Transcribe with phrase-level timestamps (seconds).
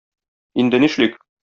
[0.63, 1.19] Инде нишлик?